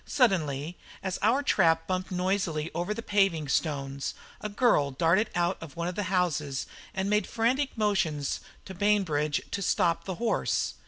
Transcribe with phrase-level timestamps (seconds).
[0.03, 5.75] Suddenly, as our trap bumped noisily over the paving stones, a girl darted out of
[5.75, 10.73] one of the houses and made frantic motions to Bainbridge to stop the horse.